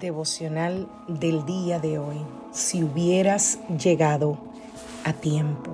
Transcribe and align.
Devocional 0.00 0.88
del 1.06 1.44
día 1.44 1.78
de 1.78 1.98
hoy, 1.98 2.16
si 2.52 2.82
hubieras 2.82 3.58
llegado 3.68 4.38
a 5.04 5.12
tiempo. 5.12 5.70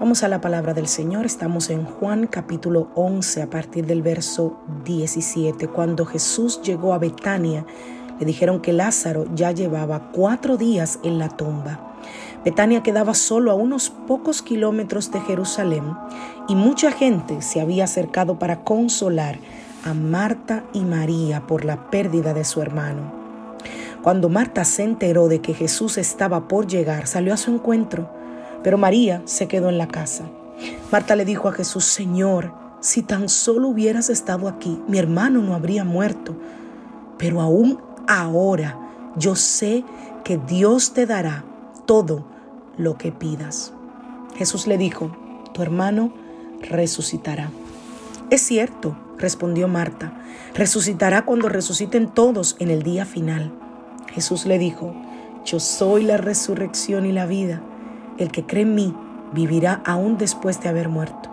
Vamos 0.00 0.22
a 0.22 0.28
la 0.28 0.40
palabra 0.40 0.72
del 0.72 0.88
Señor, 0.88 1.26
estamos 1.26 1.68
en 1.68 1.84
Juan 1.84 2.26
capítulo 2.26 2.88
11 2.94 3.42
a 3.42 3.50
partir 3.50 3.86
del 3.86 4.00
verso 4.00 4.58
17. 4.84 5.68
Cuando 5.68 6.06
Jesús 6.06 6.62
llegó 6.62 6.94
a 6.94 6.98
Betania, 6.98 7.66
le 8.18 8.24
dijeron 8.24 8.62
que 8.62 8.72
Lázaro 8.72 9.26
ya 9.34 9.52
llevaba 9.52 10.10
cuatro 10.10 10.56
días 10.56 10.98
en 11.02 11.18
la 11.18 11.28
tumba. 11.28 11.98
Betania 12.42 12.82
quedaba 12.82 13.12
solo 13.12 13.50
a 13.50 13.54
unos 13.54 13.90
pocos 13.90 14.40
kilómetros 14.40 15.12
de 15.12 15.20
Jerusalén 15.20 15.84
y 16.48 16.54
mucha 16.54 16.92
gente 16.92 17.42
se 17.42 17.60
había 17.60 17.84
acercado 17.84 18.38
para 18.38 18.64
consolar 18.64 19.38
a 19.84 19.92
Marta 19.92 20.64
y 20.72 20.80
María 20.80 21.46
por 21.46 21.66
la 21.66 21.90
pérdida 21.90 22.32
de 22.32 22.44
su 22.44 22.62
hermano. 22.62 23.19
Cuando 24.02 24.30
Marta 24.30 24.64
se 24.64 24.82
enteró 24.82 25.28
de 25.28 25.40
que 25.40 25.52
Jesús 25.52 25.98
estaba 25.98 26.48
por 26.48 26.66
llegar, 26.66 27.06
salió 27.06 27.34
a 27.34 27.36
su 27.36 27.52
encuentro, 27.52 28.08
pero 28.62 28.78
María 28.78 29.20
se 29.26 29.46
quedó 29.46 29.68
en 29.68 29.76
la 29.76 29.88
casa. 29.88 30.24
Marta 30.90 31.16
le 31.16 31.24
dijo 31.24 31.48
a 31.48 31.52
Jesús, 31.52 31.84
Señor, 31.84 32.54
si 32.80 33.02
tan 33.02 33.28
solo 33.28 33.68
hubieras 33.68 34.08
estado 34.08 34.48
aquí, 34.48 34.80
mi 34.88 34.98
hermano 34.98 35.42
no 35.42 35.54
habría 35.54 35.84
muerto. 35.84 36.34
Pero 37.18 37.42
aún 37.42 37.78
ahora 38.08 38.78
yo 39.16 39.36
sé 39.36 39.84
que 40.24 40.38
Dios 40.38 40.94
te 40.94 41.04
dará 41.04 41.44
todo 41.84 42.24
lo 42.78 42.96
que 42.96 43.12
pidas. 43.12 43.74
Jesús 44.34 44.66
le 44.66 44.78
dijo, 44.78 45.14
tu 45.52 45.60
hermano 45.60 46.14
resucitará. 46.62 47.50
Es 48.30 48.40
cierto, 48.40 48.96
respondió 49.18 49.68
Marta, 49.68 50.14
resucitará 50.54 51.26
cuando 51.26 51.50
resuciten 51.50 52.08
todos 52.08 52.56
en 52.60 52.70
el 52.70 52.82
día 52.82 53.04
final. 53.04 53.52
Jesús 54.12 54.46
le 54.46 54.58
dijo, 54.58 54.94
yo 55.44 55.60
soy 55.60 56.02
la 56.02 56.16
resurrección 56.16 57.06
y 57.06 57.12
la 57.12 57.26
vida. 57.26 57.62
El 58.18 58.30
que 58.30 58.44
cree 58.44 58.62
en 58.62 58.74
mí 58.74 58.94
vivirá 59.32 59.82
aún 59.84 60.18
después 60.18 60.60
de 60.60 60.68
haber 60.68 60.88
muerto. 60.88 61.30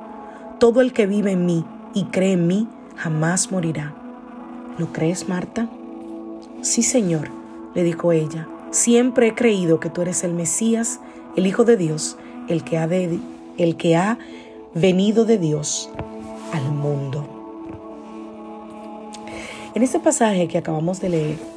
Todo 0.60 0.82
el 0.82 0.94
que 0.94 1.06
vive 1.06 1.32
en 1.32 1.46
mí 1.46 1.66
y 1.94 2.06
cree 2.06 2.34
en 2.34 2.48
mí 2.48 2.68
jamás 2.96 3.52
morirá. 3.52 3.94
¿Lo 4.78 4.92
crees, 4.94 5.28
Marta? 5.28 5.68
Sí, 6.62 6.84
Señor, 6.84 7.30
le 7.74 7.84
dijo 7.84 8.12
ella. 8.12 8.48
Siempre 8.72 9.28
he 9.28 9.36
creído 9.36 9.80
que 9.80 9.90
tú 9.90 10.02
eres 10.02 10.24
el 10.24 10.34
Mesías, 10.34 11.00
el 11.36 11.48
Hijo 11.48 11.64
de 11.64 11.78
Dios, 11.78 12.18
el 12.48 12.64
que 12.64 12.78
ha, 12.78 12.86
el 12.86 13.78
que 13.78 13.96
ha 13.96 14.18
venido 14.74 15.26
de 15.26 15.38
Dios 15.38 15.90
al 16.54 16.72
mundo. 16.72 17.28
En 19.74 19.84
este 19.84 20.00
pasaje 20.00 20.48
que 20.48 20.58
acabamos 20.58 21.00
de 21.02 21.10
leer, 21.10 21.57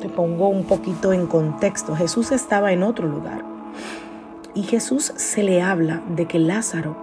te 0.00 0.08
pongo 0.08 0.48
un 0.48 0.64
poquito 0.64 1.12
en 1.12 1.26
contexto. 1.26 1.94
Jesús 1.94 2.32
estaba 2.32 2.72
en 2.72 2.82
otro 2.82 3.06
lugar 3.06 3.44
y 4.54 4.64
Jesús 4.64 5.12
se 5.16 5.42
le 5.42 5.62
habla 5.62 6.02
de 6.08 6.26
que 6.26 6.38
Lázaro 6.38 6.96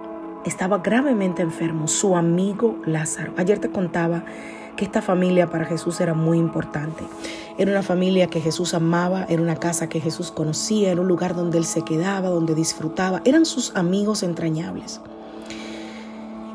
estaba 0.44 0.78
gravemente 0.78 1.42
enfermo, 1.42 1.88
su 1.88 2.16
amigo 2.16 2.76
Lázaro. 2.84 3.32
Ayer 3.36 3.58
te 3.58 3.70
contaba 3.70 4.24
que 4.76 4.84
esta 4.84 5.02
familia 5.02 5.50
para 5.50 5.64
Jesús 5.64 6.00
era 6.00 6.14
muy 6.14 6.38
importante. 6.38 7.04
Era 7.56 7.70
una 7.70 7.82
familia 7.82 8.28
que 8.28 8.40
Jesús 8.40 8.74
amaba, 8.74 9.24
era 9.28 9.42
una 9.42 9.56
casa 9.56 9.88
que 9.88 10.00
Jesús 10.00 10.30
conocía, 10.30 10.92
era 10.92 11.00
un 11.00 11.08
lugar 11.08 11.34
donde 11.34 11.58
él 11.58 11.64
se 11.64 11.82
quedaba, 11.82 12.28
donde 12.28 12.54
disfrutaba, 12.54 13.20
eran 13.24 13.44
sus 13.44 13.74
amigos 13.74 14.22
entrañables. 14.22 15.00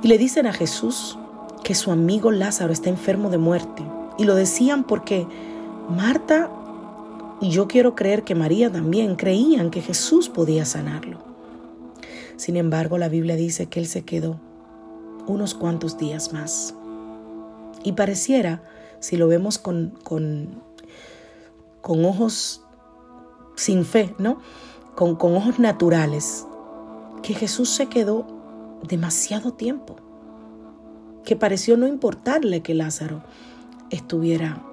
Y 0.01 0.07
le 0.07 0.17
dicen 0.17 0.47
a 0.47 0.53
Jesús 0.53 1.17
que 1.63 1.75
su 1.75 1.91
amigo 1.91 2.31
Lázaro 2.31 2.71
está 2.71 2.89
enfermo 2.89 3.29
de 3.29 3.37
muerte. 3.37 3.83
Y 4.17 4.25
lo 4.25 4.35
decían 4.35 4.83
porque 4.83 5.27
Marta 5.89 6.49
y 7.41 7.49
yo 7.49 7.67
quiero 7.67 7.95
creer 7.95 8.23
que 8.23 8.35
María 8.35 8.71
también 8.71 9.16
creían 9.16 9.69
que 9.69 9.81
Jesús 9.81 10.29
podía 10.29 10.66
sanarlo. 10.66 11.19
Sin 12.38 12.55
embargo, 12.57 12.97
la 12.97 13.09
Biblia 13.09 13.35
dice 13.35 13.67
que 13.67 13.79
él 13.79 13.88
se 13.88 14.03
quedó 14.03 14.39
unos 15.27 15.53
cuantos 15.53 15.97
días 15.97 16.33
más. 16.33 16.73
Y 17.83 17.94
pareciera, 17.94 18.63
si 18.99 19.17
lo 19.17 19.27
vemos 19.27 19.57
con, 19.57 19.94
con, 20.03 20.61
con 21.81 22.05
ojos 22.05 22.63
sin 23.55 23.85
fe, 23.85 24.15
¿no? 24.17 24.39
Con, 24.95 25.15
con 25.15 25.35
ojos 25.35 25.59
naturales, 25.59 26.47
que 27.21 27.33
Jesús 27.33 27.69
se 27.69 27.88
quedó 27.88 28.25
demasiado 28.88 29.53
tiempo, 29.53 29.97
que 31.25 31.35
pareció 31.35 31.77
no 31.77 31.88
importarle 31.88 32.61
que 32.61 32.73
Lázaro 32.73 33.23
estuviera 33.89 34.63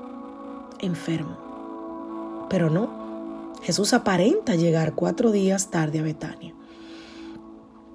enfermo. 0.81 2.47
Pero 2.49 2.71
no, 2.71 3.53
Jesús 3.63 3.93
aparenta 3.93 4.55
llegar 4.55 4.95
cuatro 4.95 5.31
días 5.31 5.71
tarde 5.71 6.01
a 6.01 6.03
Betania. 6.03 6.55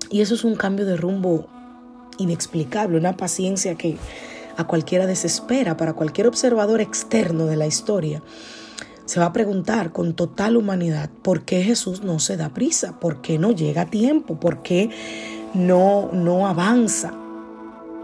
Y 0.10 0.22
eso 0.22 0.36
es 0.36 0.44
un 0.44 0.56
cambio 0.56 0.86
de 0.86 0.96
rumbo 0.96 1.48
inexplicable, 2.18 2.98
una 2.98 3.18
paciencia 3.18 3.76
que 3.76 3.98
a 4.58 4.66
cualquiera 4.66 5.06
desespera, 5.06 5.76
para 5.76 5.94
cualquier 5.94 6.28
observador 6.28 6.80
externo 6.80 7.46
de 7.46 7.58
la 7.58 7.68
historia. 7.68 8.22
Se 9.06 9.20
va 9.20 9.28
a 9.28 9.34
preguntar 9.34 9.92
con 9.92 10.14
total 10.14 10.56
humanidad 10.56 11.10
por 11.22 11.44
qué 11.44 11.62
Jesús 11.64 12.04
no 12.04 12.20
se 12.20 12.38
da 12.38 12.50
prisa, 12.50 13.00
por 13.00 13.22
qué 13.22 13.38
no 13.38 13.52
llega 13.52 13.82
a 13.82 13.90
tiempo, 13.90 14.40
por 14.40 14.62
qué 14.62 14.90
no, 15.54 16.10
no 16.14 16.48
avanza. 16.48 17.14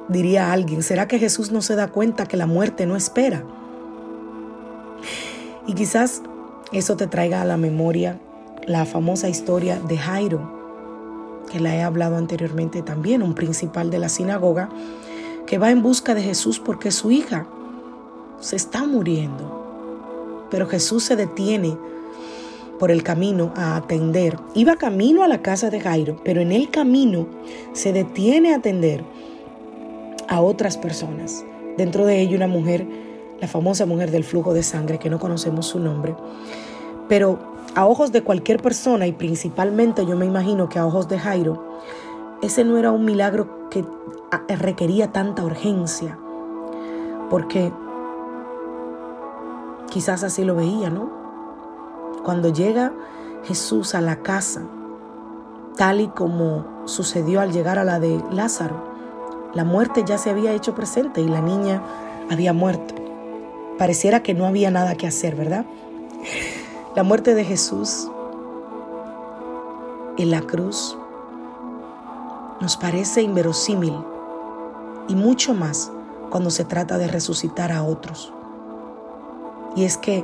Diría 0.10 0.52
alguien, 0.52 0.84
¿será 0.84 1.08
que 1.08 1.20
Jesús 1.20 1.52
no 1.52 1.62
se 1.62 1.76
da 1.76 1.88
cuenta 1.88 2.26
que 2.26 2.38
la 2.38 2.48
muerte 2.48 2.86
no 2.86 2.96
espera? 2.96 3.46
Y 5.68 5.74
quizás 5.74 6.22
eso 6.72 6.96
te 6.98 7.08
traiga 7.08 7.42
a 7.42 7.46
la 7.46 7.58
memoria 7.58 8.20
la 8.66 8.86
famosa 8.86 9.30
historia 9.30 9.80
de 9.80 9.98
Jairo, 9.98 10.62
que 11.52 11.60
la 11.60 11.76
he 11.76 11.82
hablado 11.82 12.16
anteriormente 12.16 12.82
también, 12.82 13.24
un 13.24 13.34
principal 13.34 13.90
de 13.90 14.00
la 14.00 14.10
sinagoga, 14.10 14.70
que 15.46 15.58
va 15.58 15.72
en 15.72 15.82
busca 15.82 16.14
de 16.14 16.22
Jesús 16.22 16.60
porque 16.60 16.92
su 16.92 17.12
hija 17.12 17.48
se 18.40 18.56
está 18.56 18.86
muriendo. 18.86 20.48
Pero 20.50 20.68
Jesús 20.68 21.04
se 21.04 21.16
detiene 21.16 21.78
por 22.80 22.90
el 22.90 23.04
camino 23.04 23.54
a 23.56 23.76
atender. 23.76 24.38
Iba 24.56 24.76
camino 24.76 25.24
a 25.24 25.28
la 25.28 25.42
casa 25.42 25.70
de 25.70 25.80
Jairo, 25.80 26.20
pero 26.24 26.42
en 26.42 26.52
el 26.52 26.70
camino 26.72 27.28
se 27.74 27.94
detiene 27.94 28.54
a 28.54 28.58
atender 28.58 29.04
a 30.28 30.42
otras 30.42 30.78
personas. 30.78 31.46
Dentro 31.78 32.06
de 32.06 32.22
ello 32.22 32.38
una 32.38 32.48
mujer 32.48 32.88
la 33.42 33.48
famosa 33.48 33.88
mujer 33.88 34.12
del 34.12 34.24
flujo 34.24 34.54
de 34.54 34.62
sangre, 34.62 35.00
que 35.00 35.10
no 35.10 35.20
conocemos 35.20 35.66
su 35.66 35.80
nombre. 35.80 36.16
Pero 37.10 37.40
a 37.76 37.88
ojos 37.88 38.12
de 38.12 38.24
cualquier 38.24 38.62
persona 38.62 39.08
y 39.08 39.14
principalmente 39.14 40.06
yo 40.06 40.16
me 40.16 40.28
imagino 40.28 40.70
que 40.70 40.78
a 40.78 40.86
ojos 40.86 41.08
de 41.10 41.18
Jairo, 41.18 41.80
ese 42.44 42.64
no 42.64 42.78
era 42.78 42.92
un 42.92 43.04
milagro 43.04 43.70
que 43.70 43.84
requería 44.48 45.12
tanta 45.12 45.44
urgencia. 45.44 46.20
Porque 47.32 47.74
quizás 49.90 50.24
así 50.24 50.44
lo 50.46 50.56
veía, 50.56 50.92
¿no? 50.92 51.10
Cuando 52.24 52.50
llega 52.50 52.94
Jesús 53.44 53.96
a 53.96 54.02
la 54.02 54.18
casa, 54.18 54.62
tal 55.78 56.00
y 56.00 56.10
como 56.10 56.84
sucedió 56.86 57.42
al 57.42 57.52
llegar 57.52 57.80
a 57.80 57.84
la 57.84 58.00
de 58.00 58.22
Lázaro, 58.32 58.92
la 59.56 59.64
muerte 59.64 60.04
ya 60.06 60.20
se 60.20 60.30
había 60.30 60.54
hecho 60.54 60.76
presente 60.76 61.22
y 61.22 61.28
la 61.28 61.42
niña 61.42 61.82
había 62.30 62.54
muerto. 62.54 63.01
Pareciera 63.78 64.24
que 64.24 64.34
no 64.34 64.46
había 64.46 64.72
nada 64.72 64.96
que 64.96 65.08
hacer, 65.08 65.36
¿verdad? 65.36 65.66
La 66.96 67.04
muerte 67.04 67.36
de 67.36 67.44
Jesús 67.44 68.10
en 70.18 70.30
la 70.30 70.42
cruz 70.42 70.98
nos 72.60 72.78
parece 72.78 73.22
inverosímil 73.22 73.96
y 75.08 75.16
mucho 75.16 75.54
más 75.54 75.92
cuando 76.30 76.50
se 76.50 76.64
trata 76.64 76.98
de 76.98 77.08
resucitar 77.08 77.72
a 77.72 77.84
otros. 77.84 78.34
Y 79.76 79.86
es 79.86 79.98
que 79.98 80.24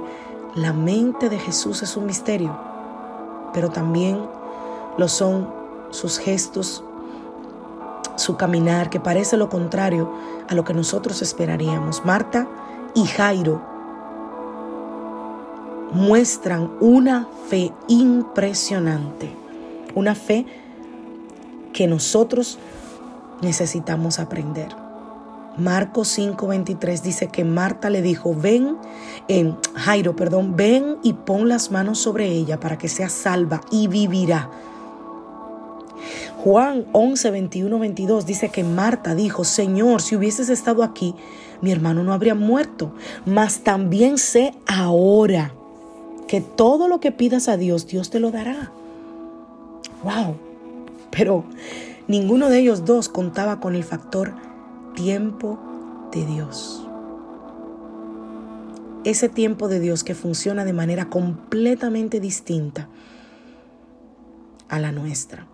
la 0.55 0.73
mente 0.73 1.29
de 1.29 1.39
Jesús 1.39 1.83
es 1.83 1.97
un 1.97 2.05
misterio, 2.05 2.57
pero 3.53 3.69
también 3.69 4.19
lo 4.97 5.07
son 5.07 5.49
sus 5.89 6.17
gestos, 6.17 6.83
su 8.15 8.35
caminar, 8.35 8.89
que 8.89 8.99
parece 8.99 9.37
lo 9.37 9.49
contrario 9.49 10.11
a 10.49 10.55
lo 10.55 10.63
que 10.63 10.73
nosotros 10.73 11.21
esperaríamos. 11.21 12.03
Marta 12.05 12.47
y 12.97 13.05
Jairo 13.05 13.61
muestran 15.93 16.71
una 16.81 17.27
fe 17.47 17.71
impresionante, 17.87 19.29
una 19.93 20.15
fe 20.15 20.47
que 21.73 21.85
nosotros 21.85 22.57
necesitamos 23.43 24.17
aprender. 24.17 24.69
Marcos 25.57 26.17
5:23 26.17 27.03
dice 27.03 27.27
que 27.27 27.43
Marta 27.45 27.91
le 27.91 28.01
dijo, 28.01 28.33
ven, 28.33 28.77
en 29.27 29.55
Jairo, 29.75 30.15
perdón, 30.15 30.55
ven 30.55 30.97
y 31.03 31.13
pon 31.13 31.47
las 31.49 31.69
manos 31.69 31.99
sobre 31.99 32.25
ella 32.25 32.59
para 32.59 32.79
que 32.79 32.89
sea 32.89 33.09
salva 33.09 33.61
y 33.69 33.87
vivirá. 33.87 34.49
Juan 36.43 36.85
11, 36.93 37.29
21, 37.29 37.77
22 37.77 38.25
dice 38.25 38.49
que 38.49 38.63
Marta 38.63 39.13
dijo, 39.13 39.43
Señor, 39.43 40.01
si 40.01 40.15
hubieses 40.15 40.49
estado 40.49 40.83
aquí, 40.83 41.13
mi 41.61 41.71
hermano 41.71 42.03
no 42.03 42.13
habría 42.13 42.35
muerto. 42.35 42.93
Mas 43.25 43.59
también 43.59 44.17
sé 44.17 44.53
ahora 44.65 45.53
que 46.27 46.41
todo 46.41 46.87
lo 46.87 46.99
que 46.99 47.11
pidas 47.11 47.47
a 47.47 47.57
Dios, 47.57 47.87
Dios 47.87 48.09
te 48.09 48.19
lo 48.19 48.31
dará. 48.31 48.71
Wow. 50.03 50.35
Pero 51.11 51.45
ninguno 52.07 52.49
de 52.49 52.59
ellos 52.59 52.85
dos 52.85 53.09
contaba 53.09 53.59
con 53.59 53.75
el 53.75 53.83
factor 53.83 54.33
tiempo 54.95 55.57
de 56.11 56.25
Dios. 56.25 56.83
Ese 59.03 59.29
tiempo 59.29 59.67
de 59.69 59.79
Dios 59.79 60.03
que 60.03 60.15
funciona 60.15 60.65
de 60.65 60.73
manera 60.73 61.09
completamente 61.09 62.19
distinta 62.19 62.89
a 64.67 64.79
la 64.79 64.91
nuestra. 64.91 65.47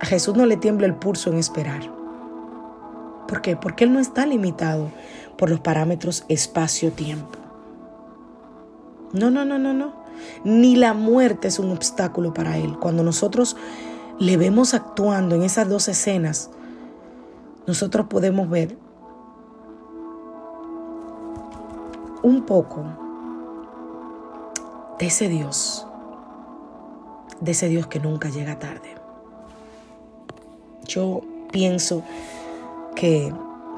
A 0.00 0.06
Jesús 0.06 0.36
no 0.36 0.46
le 0.46 0.56
tiembla 0.56 0.86
el 0.86 0.94
pulso 0.94 1.30
en 1.30 1.38
esperar. 1.38 1.97
¿Por 3.28 3.42
qué? 3.42 3.56
Porque 3.56 3.84
Él 3.84 3.92
no 3.92 4.00
está 4.00 4.26
limitado 4.26 4.90
por 5.36 5.50
los 5.50 5.60
parámetros 5.60 6.24
espacio-tiempo. 6.28 7.38
No, 9.12 9.30
no, 9.30 9.44
no, 9.44 9.58
no, 9.58 9.74
no. 9.74 9.92
Ni 10.44 10.76
la 10.76 10.94
muerte 10.94 11.48
es 11.48 11.58
un 11.58 11.70
obstáculo 11.70 12.34
para 12.34 12.56
Él. 12.56 12.78
Cuando 12.78 13.02
nosotros 13.02 13.56
le 14.18 14.36
vemos 14.36 14.74
actuando 14.74 15.36
en 15.36 15.42
esas 15.42 15.68
dos 15.68 15.88
escenas, 15.88 16.50
nosotros 17.66 18.06
podemos 18.08 18.48
ver 18.48 18.76
un 22.22 22.42
poco 22.42 22.84
de 24.98 25.06
ese 25.06 25.28
Dios, 25.28 25.86
de 27.40 27.52
ese 27.52 27.68
Dios 27.68 27.86
que 27.86 28.00
nunca 28.00 28.30
llega 28.30 28.58
tarde. 28.58 28.94
Yo 30.86 31.20
pienso 31.52 32.02
que 32.98 33.32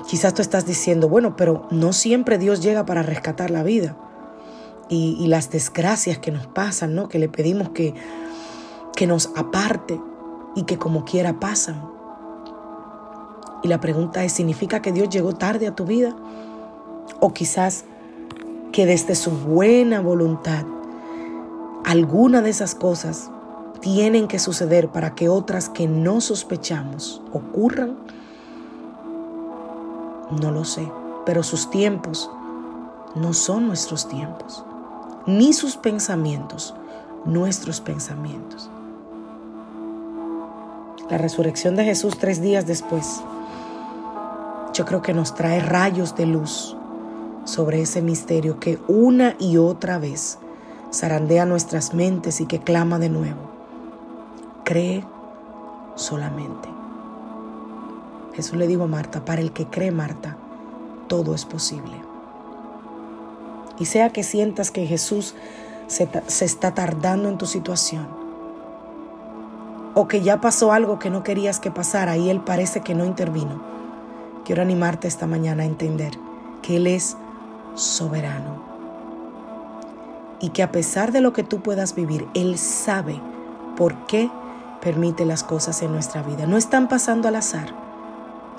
quizás 0.08 0.32
tú 0.32 0.40
estás 0.40 0.64
diciendo, 0.64 1.06
bueno, 1.06 1.36
pero 1.36 1.66
no 1.70 1.92
siempre 1.92 2.38
Dios 2.38 2.62
llega 2.62 2.86
para 2.86 3.02
rescatar 3.02 3.50
la 3.50 3.62
vida. 3.62 3.96
Y, 4.88 5.28
las 5.28 5.50
desgracias 5.50 6.18
que 6.18 6.32
nos 6.32 6.48
pasan, 6.48 6.96
¿no? 6.96 7.08
Que 7.08 7.20
le 7.20 7.28
pedimos 7.28 7.68
que, 7.68 7.94
que 8.96 9.06
nos 9.06 9.30
aparte 9.36 10.00
y 10.56 10.64
que 10.64 10.78
como 10.78 11.04
quiera 11.04 11.38
pasan. 11.38 11.88
Y 13.62 13.68
la 13.68 13.78
pregunta 13.78 14.24
es, 14.24 14.32
¿significa 14.32 14.82
que 14.82 14.90
Dios 14.90 15.10
llegó 15.10 15.32
tarde 15.34 15.68
a 15.68 15.76
tu 15.76 15.84
vida? 15.84 16.16
O 17.20 17.32
quizás 17.32 17.84
que 18.72 18.86
desde 18.86 19.14
su 19.14 19.30
buena 19.30 20.00
voluntad 20.00 20.64
alguna 21.84 22.42
de 22.42 22.50
esas 22.50 22.74
cosas 22.74 23.30
tienen 23.80 24.26
que 24.26 24.40
suceder 24.40 24.88
para 24.88 25.14
que 25.14 25.28
otras 25.28 25.68
que 25.68 25.86
no 25.86 26.20
sospechamos 26.20 27.22
ocurran? 27.32 27.98
No 30.30 30.50
lo 30.50 30.64
sé, 30.64 30.90
pero 31.26 31.42
sus 31.42 31.70
tiempos 31.70 32.30
no 33.14 33.32
son 33.32 33.66
nuestros 33.66 34.08
tiempos, 34.08 34.64
ni 35.26 35.52
sus 35.52 35.76
pensamientos 35.76 36.74
nuestros 37.24 37.80
pensamientos. 37.80 38.70
La 41.08 41.18
resurrección 41.18 41.76
de 41.76 41.84
Jesús 41.84 42.18
tres 42.18 42.40
días 42.40 42.66
después, 42.66 43.22
yo 44.72 44.84
creo 44.84 45.02
que 45.02 45.12
nos 45.12 45.34
trae 45.34 45.60
rayos 45.60 46.14
de 46.14 46.26
luz 46.26 46.76
sobre 47.44 47.82
ese 47.82 48.00
misterio 48.00 48.60
que 48.60 48.78
una 48.86 49.34
y 49.38 49.56
otra 49.56 49.98
vez 49.98 50.38
zarandea 50.92 51.46
nuestras 51.46 51.94
mentes 51.94 52.40
y 52.40 52.46
que 52.46 52.60
clama 52.60 52.98
de 52.98 53.08
nuevo. 53.08 53.50
Cree 54.64 55.04
solamente. 55.96 56.79
Jesús 58.40 58.56
le 58.56 58.66
dijo 58.66 58.84
a 58.84 58.86
Marta, 58.86 59.24
para 59.24 59.42
el 59.42 59.52
que 59.52 59.66
cree 59.66 59.90
Marta, 59.90 60.38
todo 61.08 61.34
es 61.34 61.44
posible. 61.44 61.92
Y 63.78 63.84
sea 63.84 64.10
que 64.10 64.22
sientas 64.22 64.70
que 64.70 64.86
Jesús 64.86 65.34
se, 65.88 66.08
se, 66.26 66.44
está 66.46 66.72
tardando 66.72 67.28
en 67.28 67.36
tu 67.36 67.44
situación, 67.44 68.08
o 69.94 70.08
que 70.08 70.22
ya 70.22 70.40
pasó 70.40 70.72
algo 70.72 70.98
que 70.98 71.10
no 71.10 71.22
querías 71.22 71.60
que 71.60 71.70
pasara 71.70 72.16
y 72.16 72.30
Él 72.30 72.40
parece 72.40 72.80
que 72.80 72.94
no 72.94 73.04
intervino, 73.04 73.60
quiero 74.46 74.62
animarte 74.62 75.06
esta 75.06 75.26
mañana 75.26 75.64
a 75.64 75.66
entender 75.66 76.12
que 76.62 76.76
Él 76.76 76.86
es 76.86 77.18
soberano 77.74 78.62
y 80.40 80.48
que 80.48 80.62
a 80.62 80.72
pesar 80.72 81.12
de 81.12 81.20
lo 81.20 81.34
que 81.34 81.42
tú 81.42 81.60
puedas 81.60 81.94
vivir, 81.94 82.26
Él 82.32 82.56
sabe 82.56 83.20
por 83.76 84.06
qué 84.06 84.30
permite 84.80 85.26
las 85.26 85.44
cosas 85.44 85.82
en 85.82 85.92
nuestra 85.92 86.22
vida. 86.22 86.46
No 86.46 86.56
están 86.56 86.88
pasando 86.88 87.28
al 87.28 87.36
azar, 87.36 87.89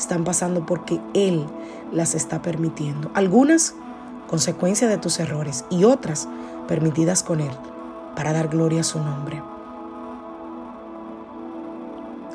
están 0.01 0.23
pasando 0.23 0.65
porque 0.65 0.99
Él 1.13 1.45
las 1.91 2.15
está 2.15 2.41
permitiendo. 2.41 3.11
Algunas 3.13 3.75
consecuencia 4.27 4.87
de 4.87 4.97
tus 4.97 5.19
errores 5.19 5.65
y 5.69 5.83
otras 5.83 6.27
permitidas 6.67 7.21
con 7.21 7.41
Él 7.41 7.51
para 8.15 8.33
dar 8.33 8.47
gloria 8.47 8.81
a 8.81 8.83
su 8.83 8.99
nombre. 8.99 9.41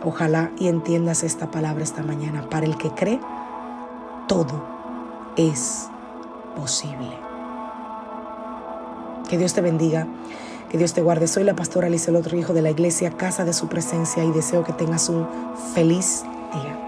Ojalá 0.05 0.53
y 0.59 0.69
entiendas 0.69 1.25
esta 1.25 1.51
palabra 1.51 1.83
esta 1.83 2.03
mañana. 2.03 2.49
Para 2.49 2.67
el 2.67 2.77
que 2.77 2.91
cree, 2.91 3.19
todo 4.29 4.63
es 5.37 5.89
posible. 6.55 7.11
Que 9.29 9.39
Dios 9.39 9.55
te 9.55 9.61
bendiga, 9.61 10.07
que 10.71 10.79
Dios 10.79 10.93
te 10.93 11.03
guarde. 11.03 11.27
Soy 11.27 11.43
la 11.43 11.57
pastora 11.57 11.89
Alice, 11.89 12.11
el 12.11 12.17
otro 12.17 12.37
hijo 12.37 12.53
de 12.53 12.63
la 12.63 12.71
iglesia, 12.71 13.11
casa 13.11 13.45
de 13.45 13.53
su 13.53 13.69
presencia 13.69 14.23
y 14.23 14.31
deseo 14.31 14.63
que 14.63 14.73
tengas 14.73 15.09
un 15.09 15.27
feliz 15.75 16.23
día. 16.53 16.86